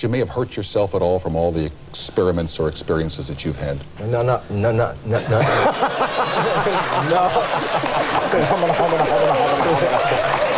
[0.00, 3.44] that you may have hurt yourself at all from all the experiments or experiences that
[3.44, 3.76] you've had?
[4.00, 5.40] No, no, no, no, no, no.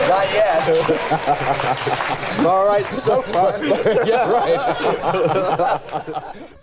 [0.08, 0.62] Not yet.
[2.46, 3.58] All right, so far.
[4.06, 4.60] yeah, right.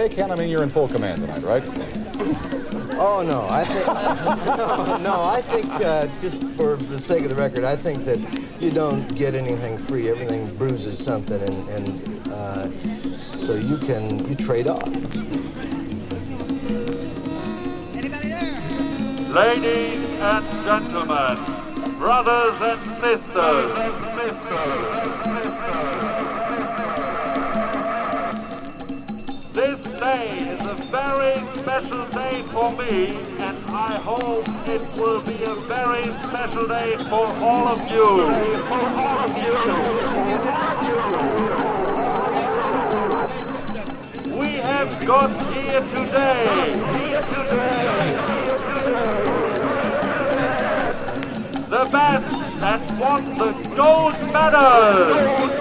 [0.00, 0.30] okay, Ken?
[0.30, 1.62] I mean, you're in full command tonight, right?
[3.02, 3.86] Oh no, I think
[4.56, 8.18] no, no, I think uh, just for the sake of the record, I think that
[8.60, 10.10] you don't get anything free.
[10.10, 14.86] Everything bruises something, and, and uh, so you can you trade off.
[19.30, 23.76] Ladies and gentlemen, brothers and sisters,
[24.16, 25.39] this
[30.20, 33.06] day is a very special day for me,
[33.38, 38.08] and I hope it will be a very special day for all of you.
[38.70, 39.52] For all of you.
[44.40, 46.46] We have got here today
[51.70, 52.26] the best
[52.60, 55.59] that won the gold medal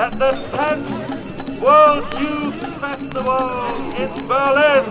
[0.00, 3.50] at the 10th World Youth Festival
[4.00, 4.84] in Berlin.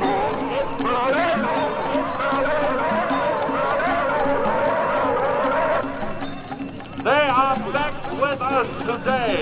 [7.03, 9.37] They are back with us today,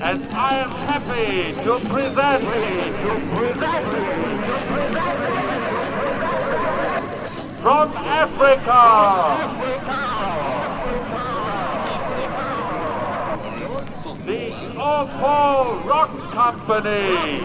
[0.00, 2.44] and I am happy to present
[7.60, 9.79] from Africa.
[15.00, 17.40] The Opal Rock Company.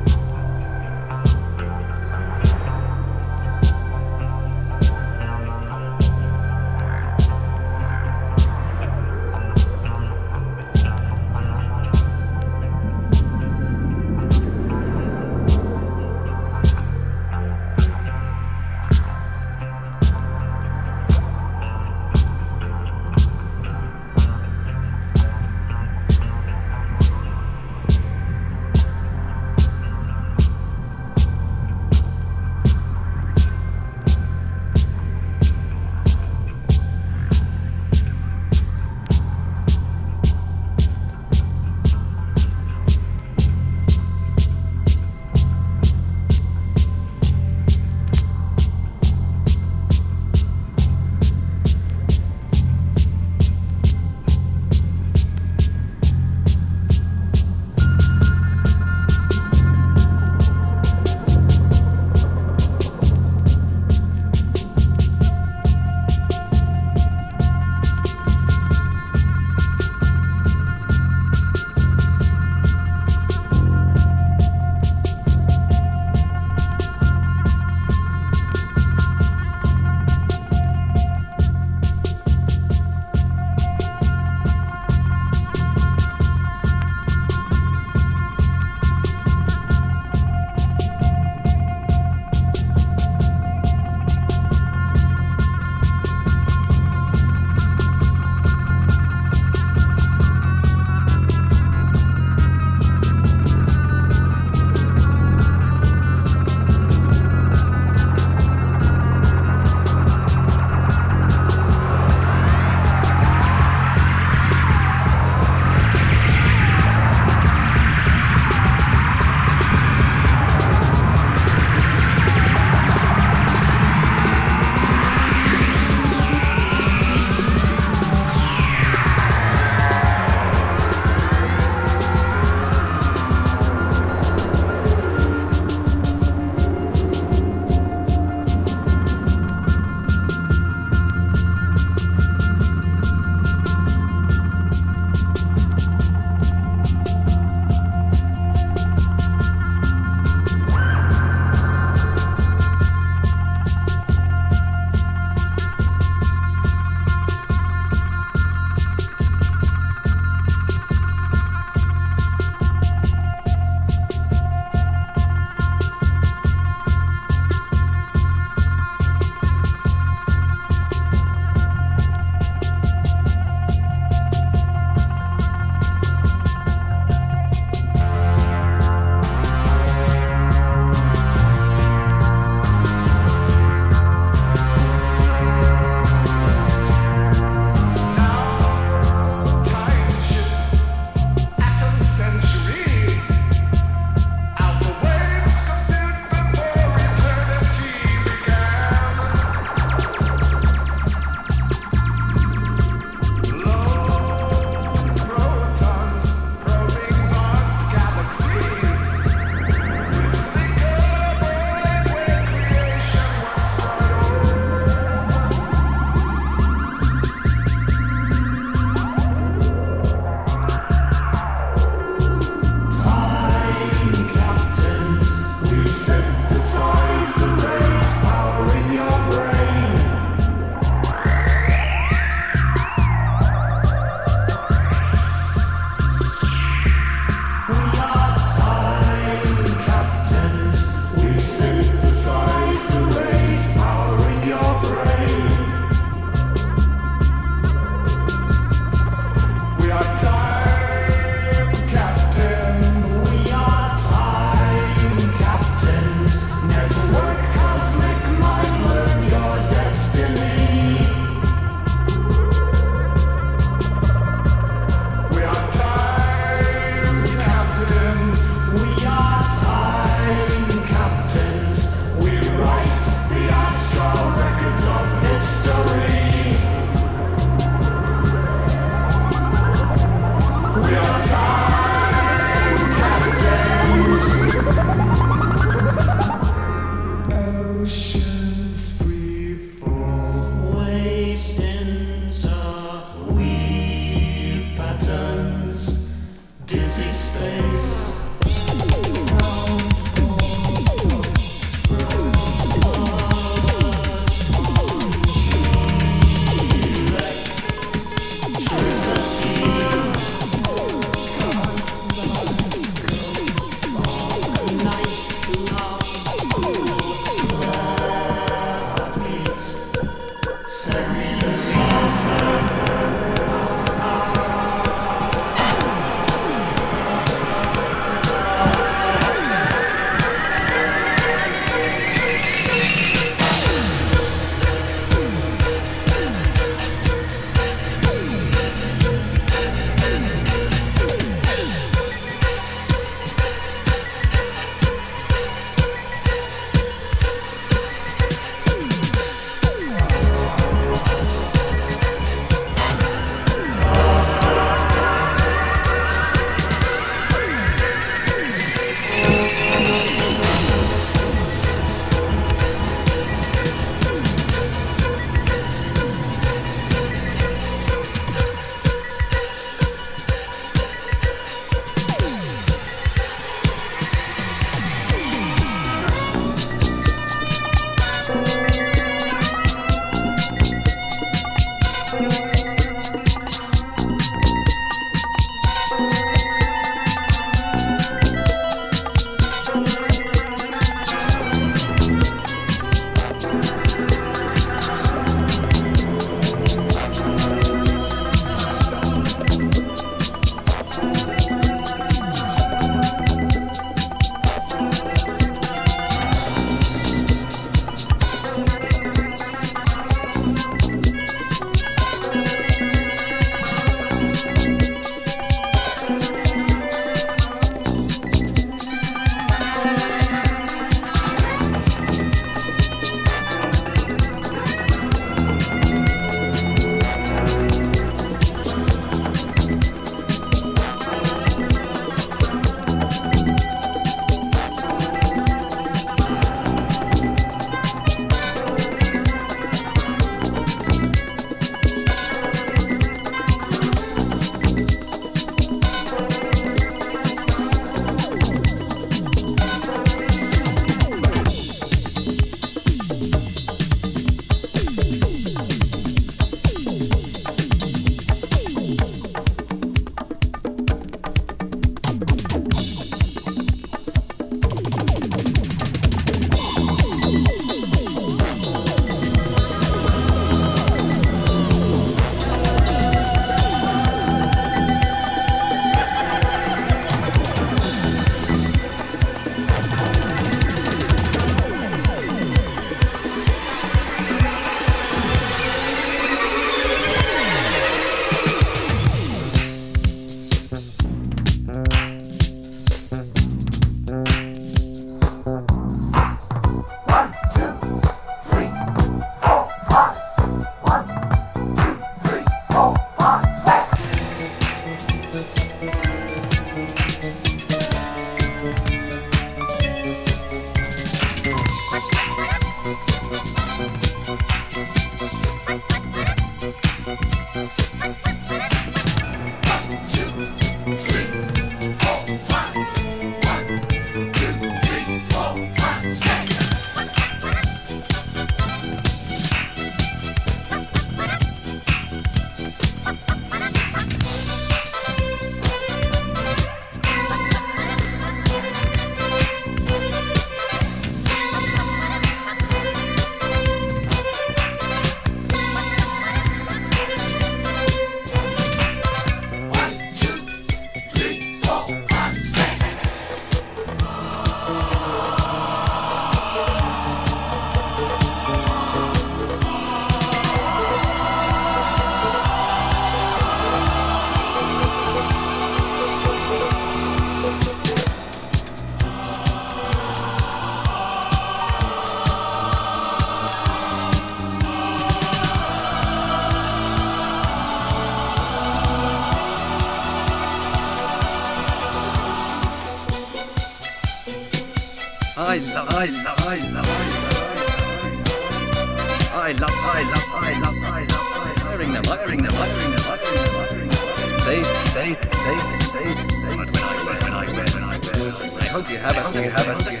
[599.01, 600.00] You have it, you have it,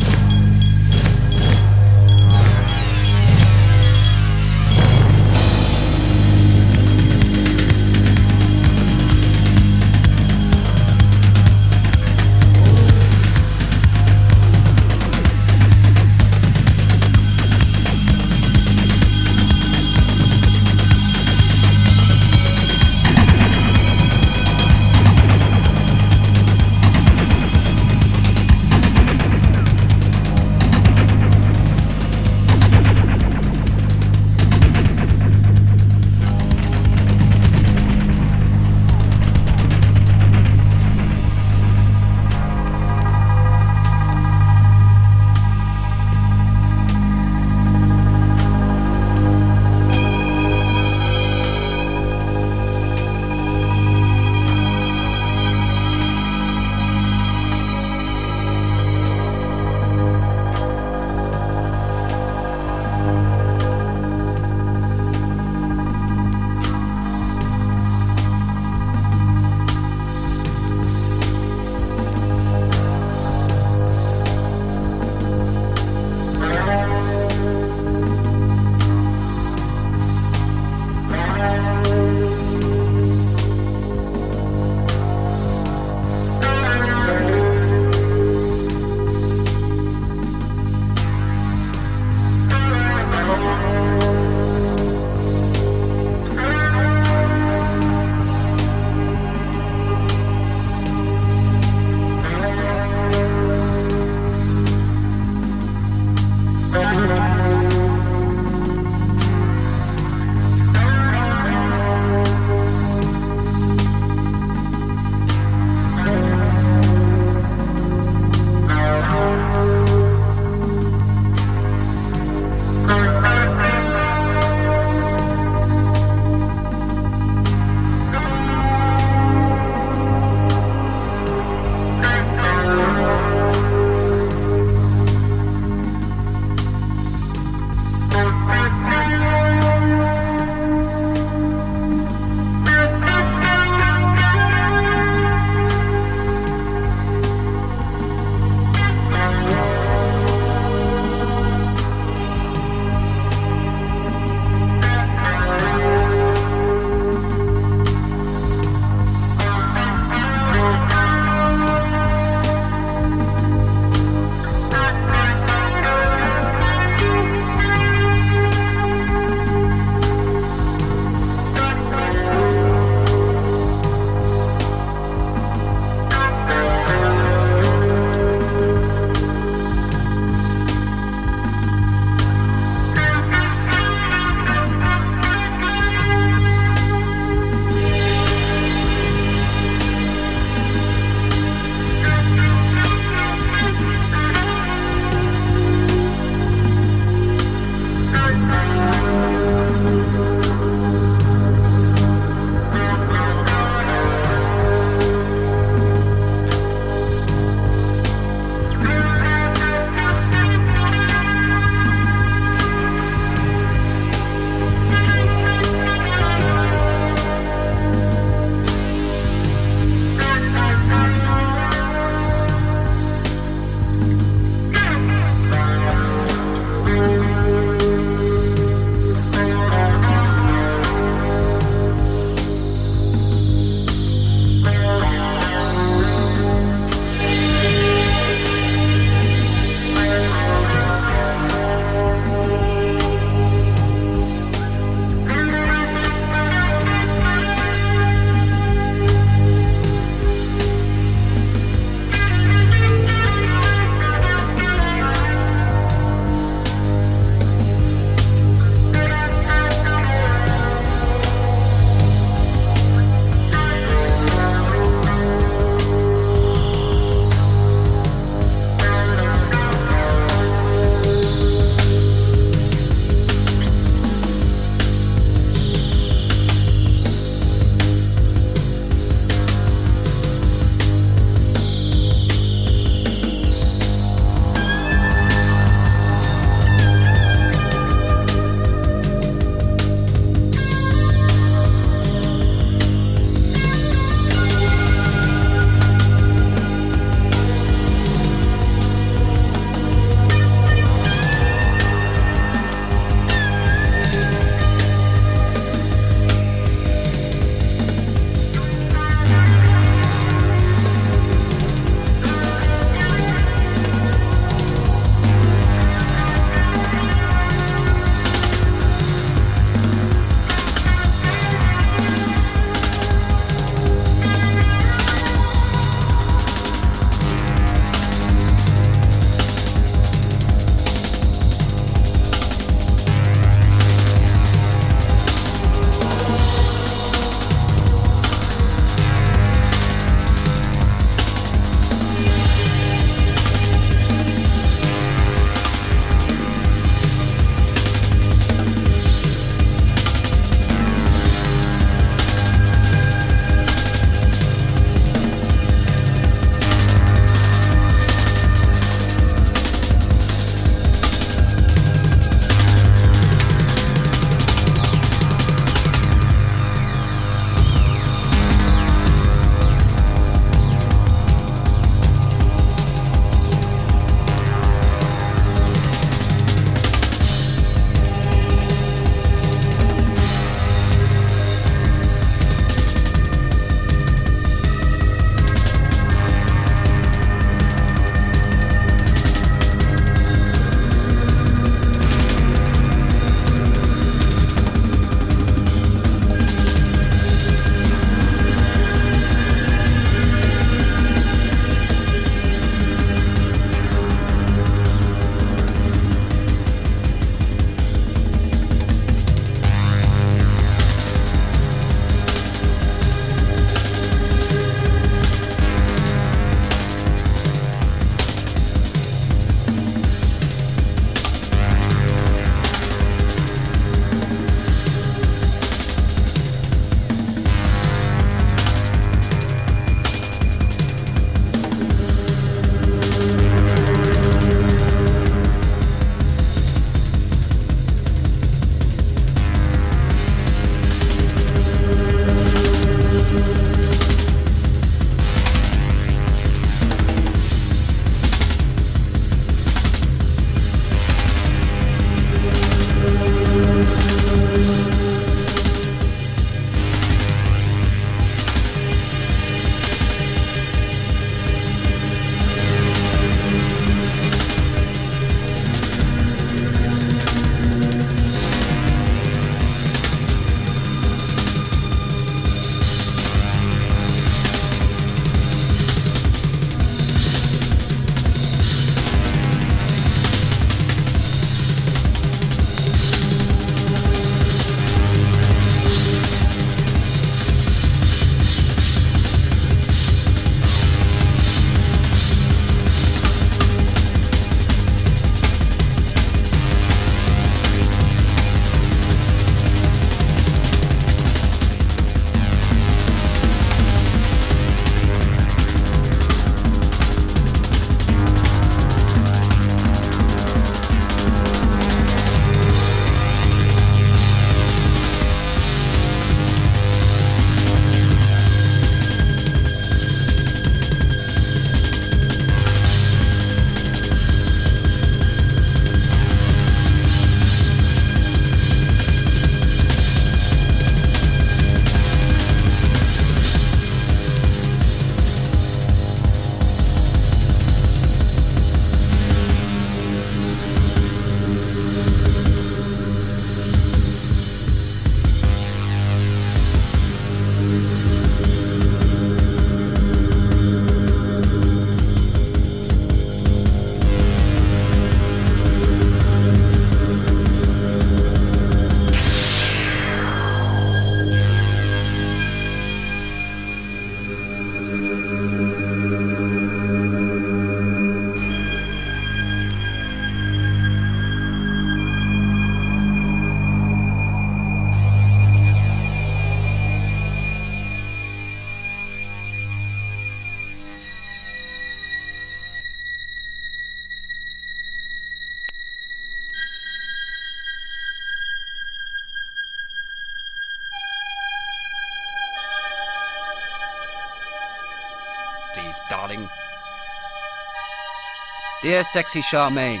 [598.86, 600.00] Dear sexy Charmaine,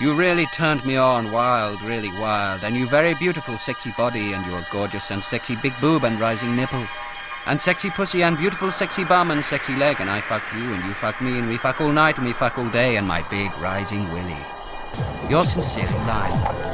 [0.00, 4.46] you really turned me on wild, really wild, and you very beautiful sexy body and
[4.46, 6.86] your gorgeous and sexy big boob and rising nipple.
[7.46, 10.84] And sexy pussy and beautiful sexy bum and sexy leg and I fuck you and
[10.84, 13.22] you fuck me and we fuck all night and we fuck all day and my
[13.30, 14.36] big rising willy.
[15.30, 16.67] Yours sincerely, Lime.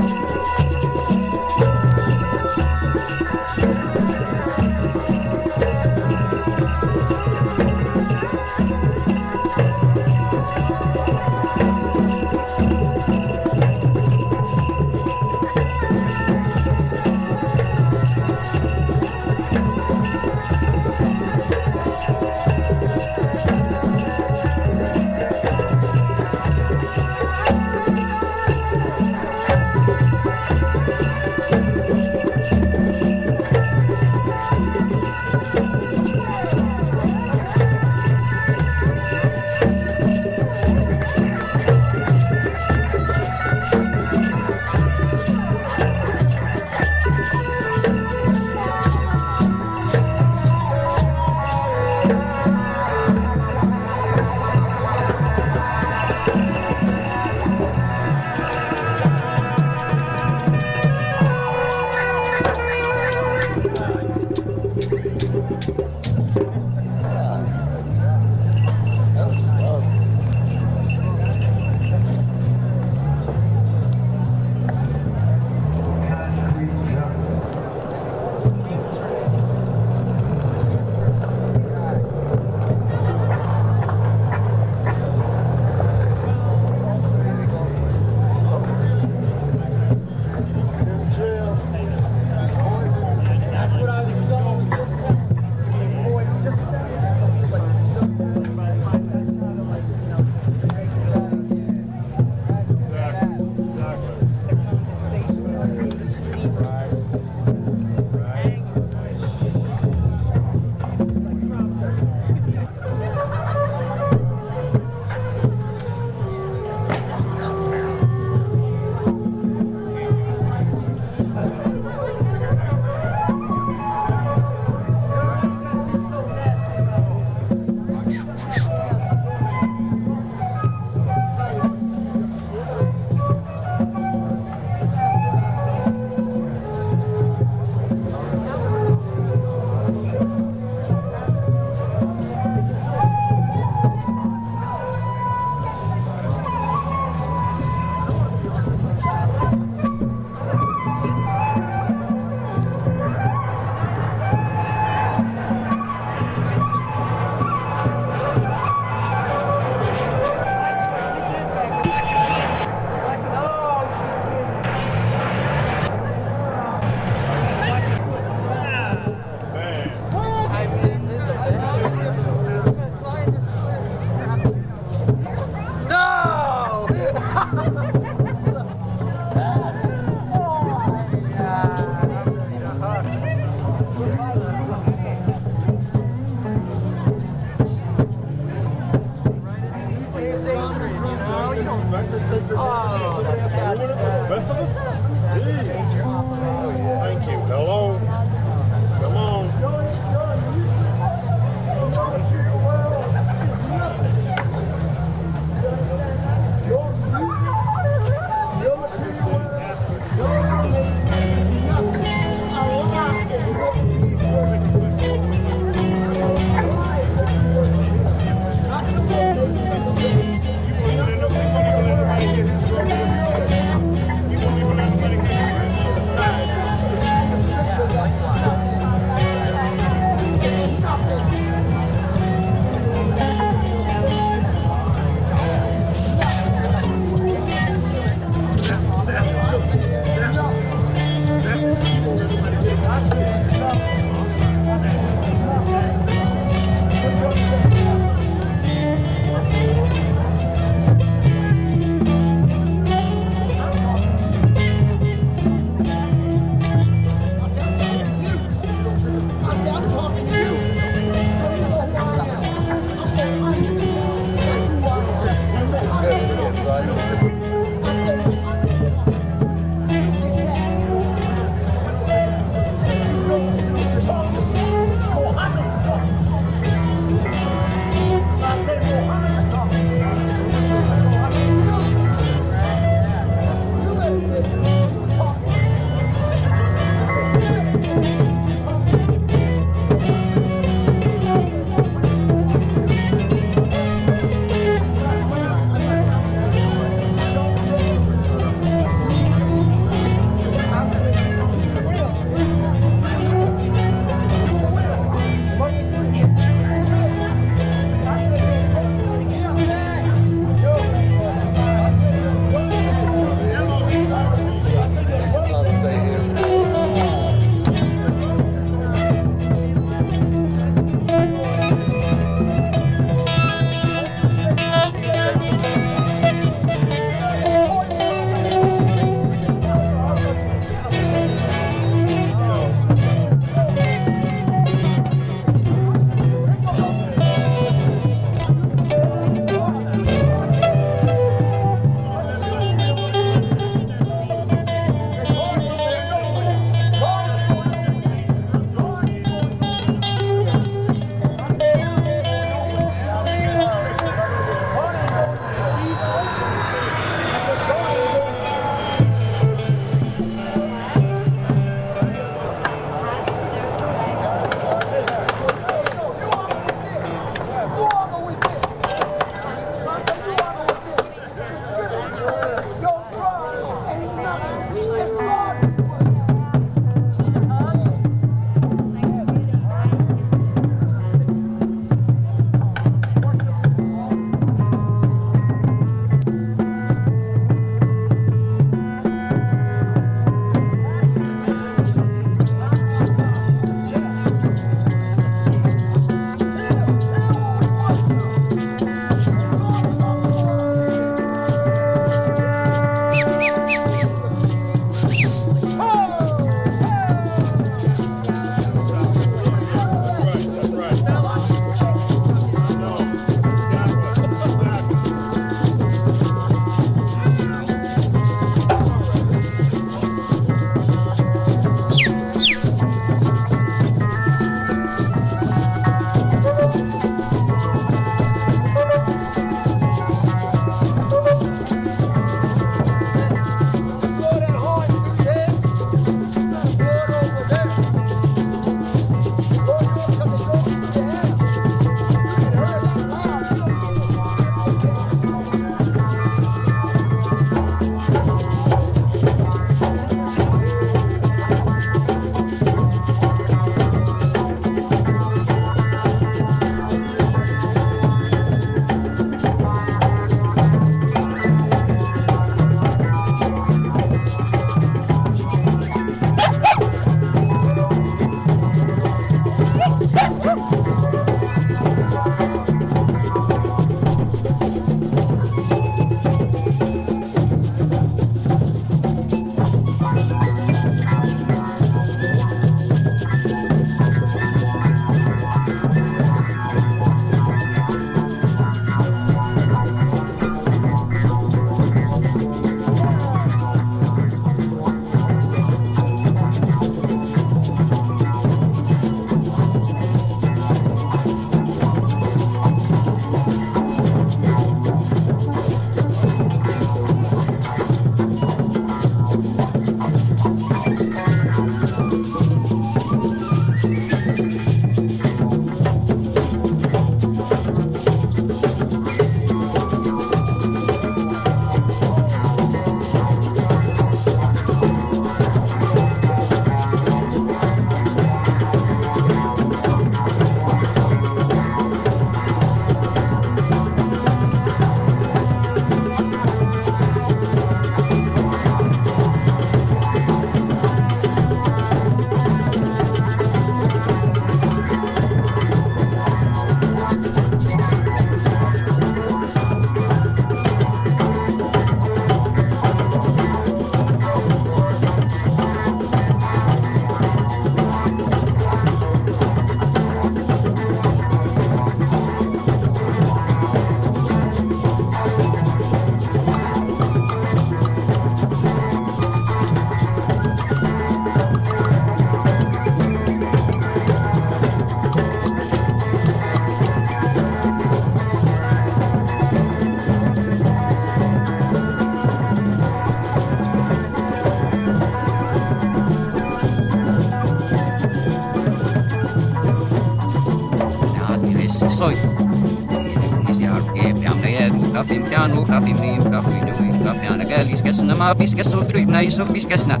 [595.48, 600.00] مكان وخافي مني وخافي دوي خافي أنا قال يسكسنا ما بيسكس وفري بنا يسوق بيسكسنا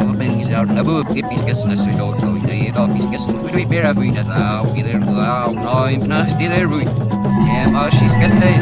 [0.00, 4.82] وبن يزار نبوب كي بيسكسنا سجود كوي دي دا بيسكسنا فري بيرا فينا داو كي
[4.82, 8.60] دير داو نايم ناس دي دير روي يا ما شيسكسين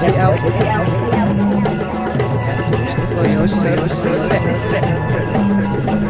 [0.00, 0.38] Stay out.
[3.96, 6.09] Stay safe.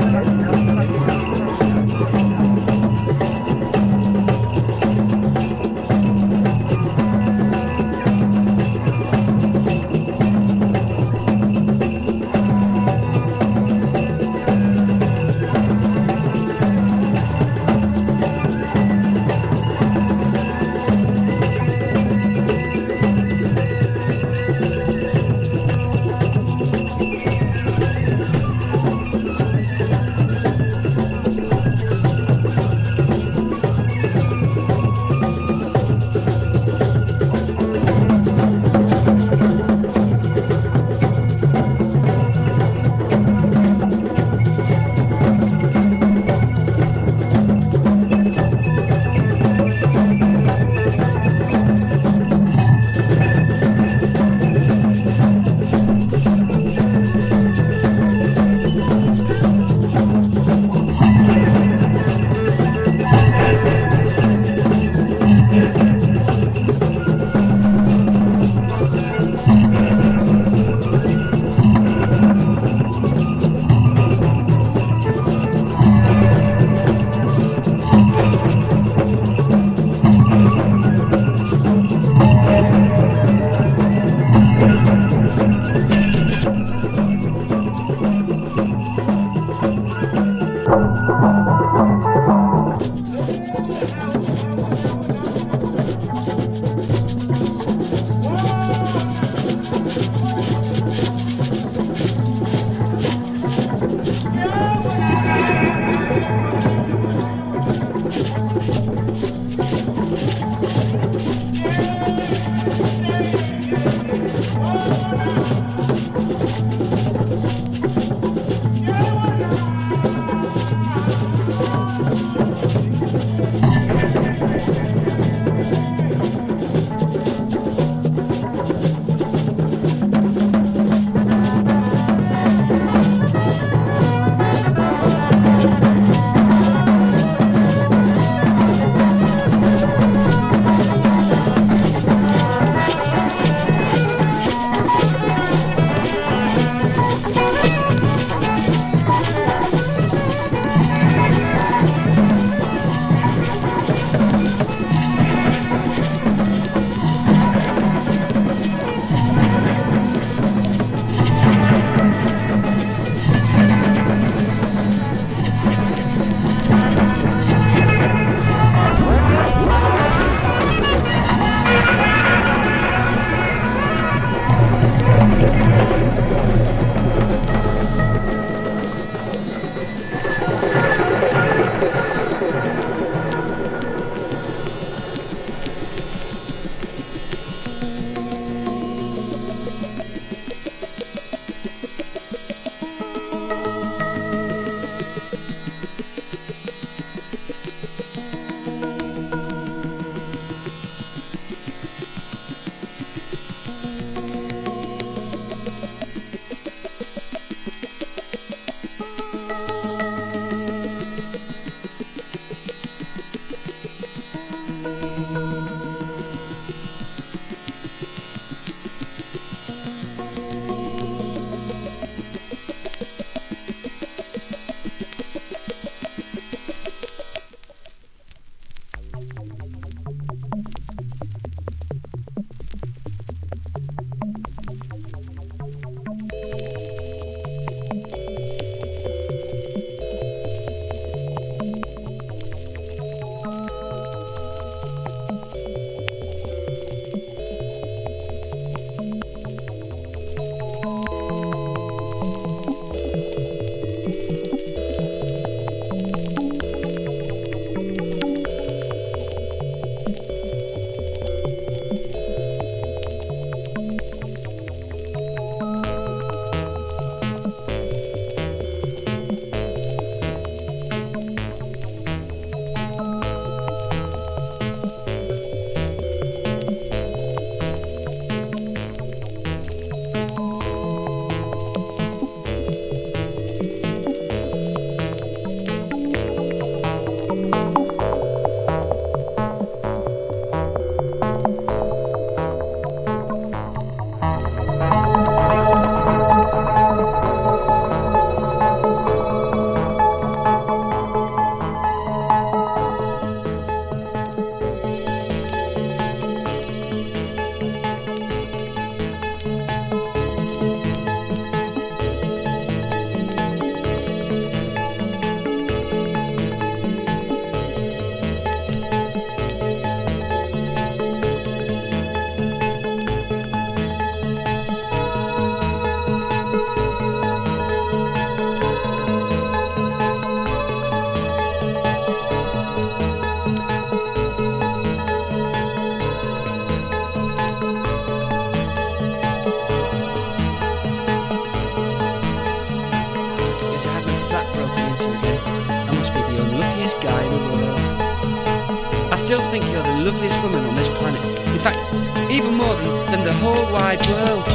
[349.51, 351.19] think you're the loveliest woman on this planet.
[351.51, 351.83] In fact,
[352.31, 354.47] even more than, than the whole wide world.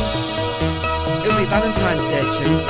[1.20, 2.64] It'll be Valentine's Day soon,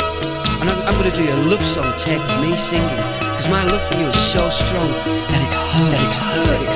[0.59, 2.99] and I'm, I'm going to do you a love song take with me singing,
[3.31, 4.91] because my love for you is so strong
[5.31, 6.19] that it hurts.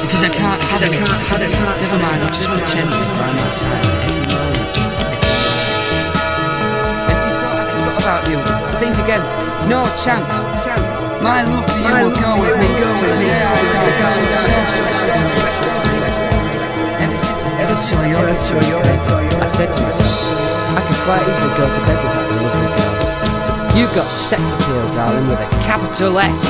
[0.07, 0.93] Because I can't have it.
[0.95, 4.23] Never mind, I'll just pretend to cry my side every.
[7.11, 8.39] If you thought I forgot about you,
[8.79, 9.27] think again.
[9.69, 10.60] No chance.
[11.21, 14.09] My love for you will go with me till the day I die.
[14.09, 15.37] so special to me.
[16.97, 18.57] Ever since I first saw your picture
[19.37, 20.17] I said to myself,
[20.73, 23.77] I could quite easily go to bed with that lovely girl.
[23.77, 26.41] You've got sex appeal, darling, with a capital S.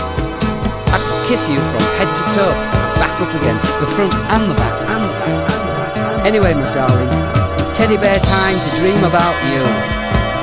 [0.94, 4.50] I could kiss you from head to toe, and back up again, the front and
[4.50, 4.74] the back.
[4.86, 6.22] And the back.
[6.22, 7.10] Anyway, my darling,
[7.74, 9.66] teddy bear time to dream about you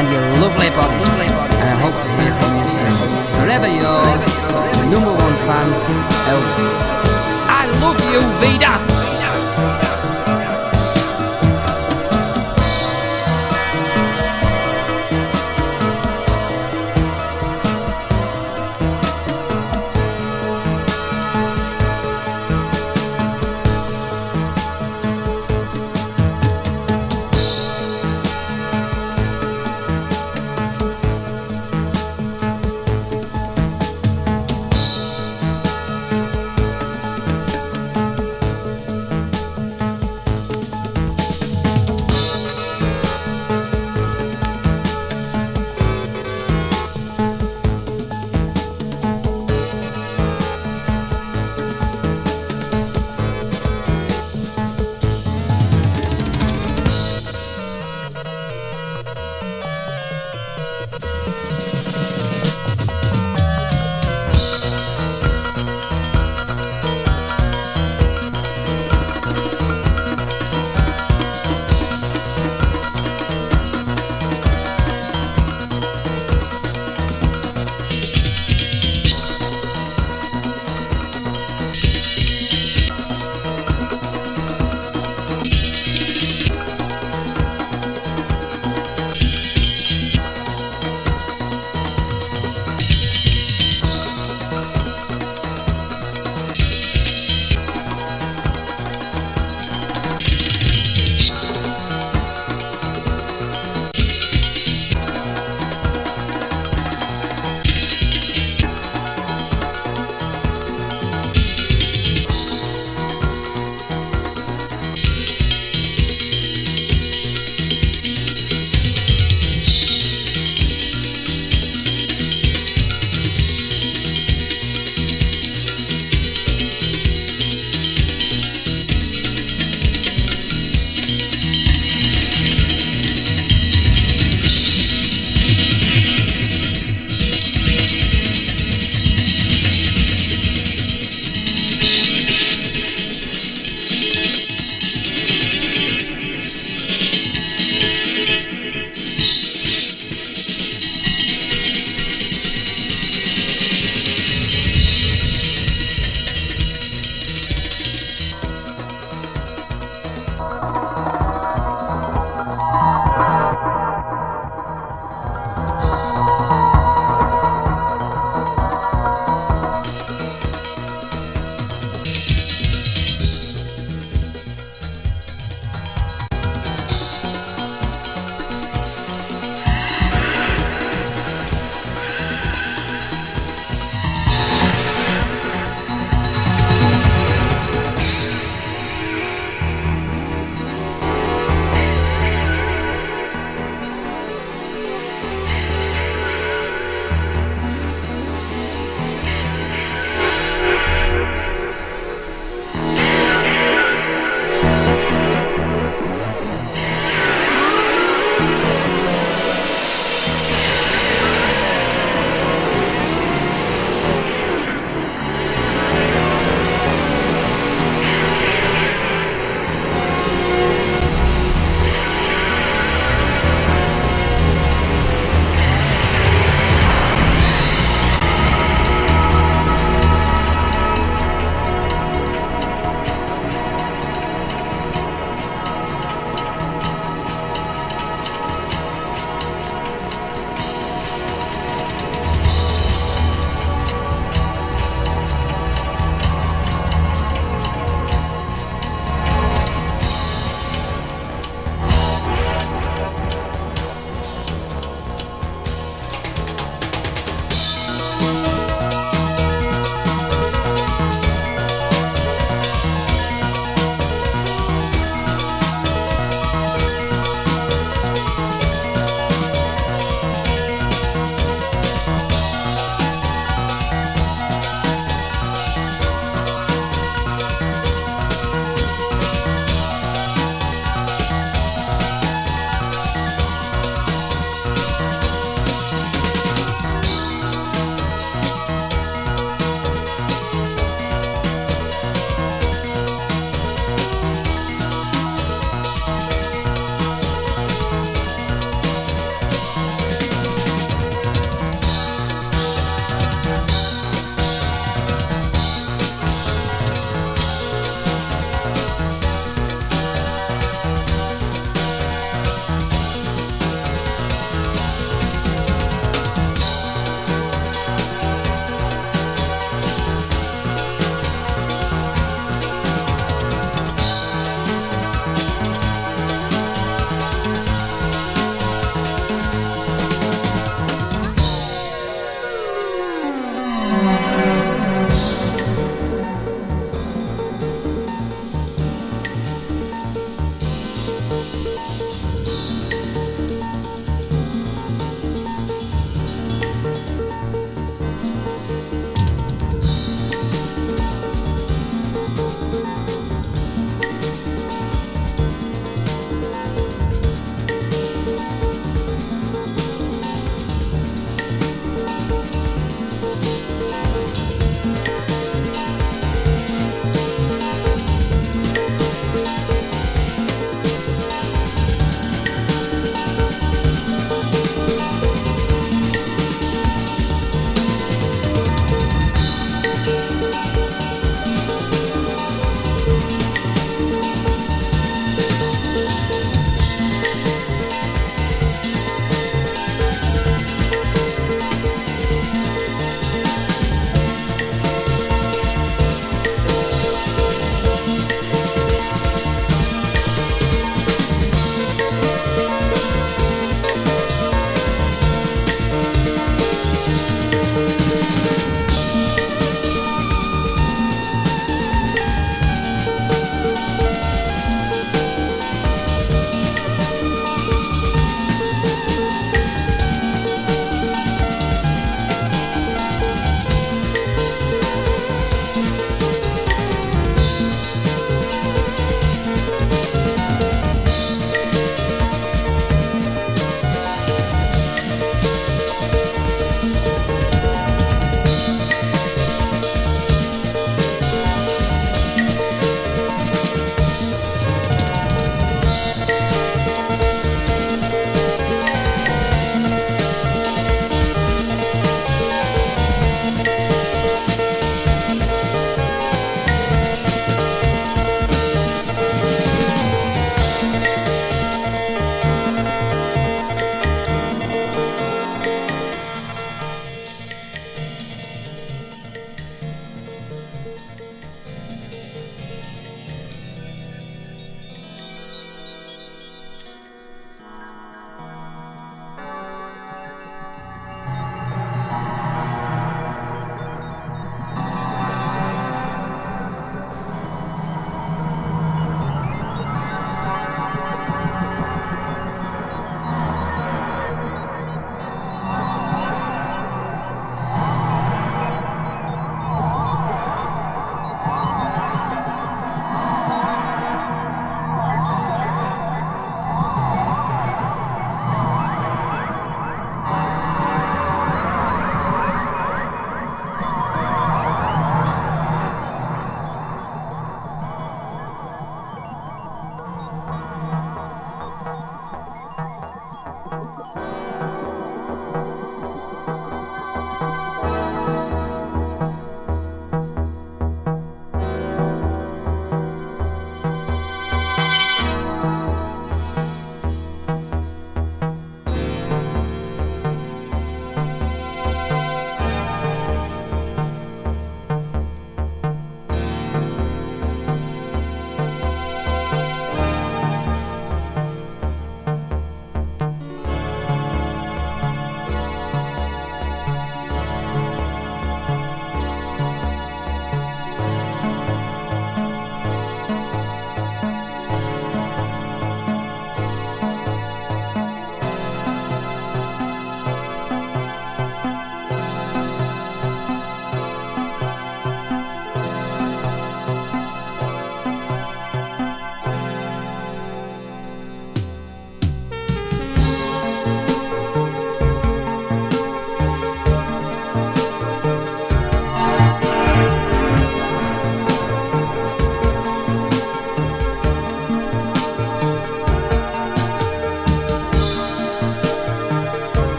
[0.00, 0.96] and your lovely body.
[0.96, 1.43] And I
[1.84, 2.96] hope to hear from you soon.
[3.36, 4.24] Forever yours,
[4.78, 5.68] the number one fan,
[6.32, 6.72] Elvis.
[7.60, 10.03] I love you, Vida!